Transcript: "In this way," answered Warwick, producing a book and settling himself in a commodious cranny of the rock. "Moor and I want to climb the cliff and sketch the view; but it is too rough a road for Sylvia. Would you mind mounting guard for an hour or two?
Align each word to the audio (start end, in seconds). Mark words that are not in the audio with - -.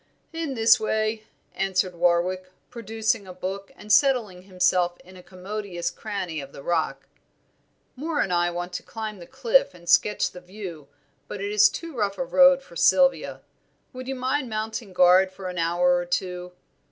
"In 0.33 0.55
this 0.55 0.79
way," 0.79 1.25
answered 1.53 1.93
Warwick, 1.93 2.51
producing 2.71 3.27
a 3.27 3.33
book 3.35 3.71
and 3.75 3.93
settling 3.93 4.41
himself 4.41 4.97
in 5.01 5.15
a 5.15 5.21
commodious 5.21 5.91
cranny 5.91 6.41
of 6.41 6.53
the 6.53 6.63
rock. 6.63 7.07
"Moor 7.95 8.19
and 8.19 8.33
I 8.33 8.49
want 8.49 8.73
to 8.73 8.81
climb 8.81 9.19
the 9.19 9.27
cliff 9.27 9.75
and 9.75 9.87
sketch 9.87 10.31
the 10.31 10.41
view; 10.41 10.87
but 11.27 11.39
it 11.39 11.51
is 11.51 11.69
too 11.69 11.95
rough 11.95 12.17
a 12.17 12.25
road 12.25 12.63
for 12.63 12.75
Sylvia. 12.75 13.41
Would 13.93 14.07
you 14.07 14.15
mind 14.15 14.49
mounting 14.49 14.91
guard 14.91 15.31
for 15.31 15.49
an 15.49 15.59
hour 15.59 15.97
or 15.97 16.05
two? 16.07 16.51